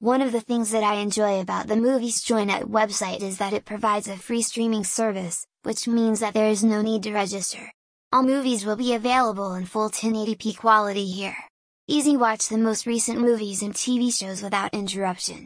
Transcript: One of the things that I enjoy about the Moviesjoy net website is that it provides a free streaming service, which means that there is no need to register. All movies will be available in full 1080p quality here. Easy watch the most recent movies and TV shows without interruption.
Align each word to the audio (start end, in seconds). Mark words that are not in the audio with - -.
One 0.00 0.20
of 0.20 0.30
the 0.30 0.42
things 0.42 0.72
that 0.72 0.84
I 0.84 0.96
enjoy 0.96 1.40
about 1.40 1.68
the 1.68 1.74
Moviesjoy 1.74 2.48
net 2.48 2.64
website 2.64 3.22
is 3.22 3.38
that 3.38 3.54
it 3.54 3.64
provides 3.64 4.08
a 4.08 4.16
free 4.18 4.42
streaming 4.42 4.84
service, 4.84 5.46
which 5.62 5.88
means 5.88 6.20
that 6.20 6.34
there 6.34 6.50
is 6.50 6.62
no 6.62 6.82
need 6.82 7.02
to 7.04 7.14
register. 7.14 7.72
All 8.12 8.22
movies 8.22 8.66
will 8.66 8.76
be 8.76 8.92
available 8.92 9.54
in 9.54 9.64
full 9.64 9.88
1080p 9.88 10.58
quality 10.58 11.06
here. 11.06 11.36
Easy 11.88 12.14
watch 12.14 12.48
the 12.48 12.58
most 12.58 12.84
recent 12.84 13.18
movies 13.18 13.62
and 13.62 13.72
TV 13.72 14.12
shows 14.12 14.42
without 14.42 14.74
interruption. 14.74 15.44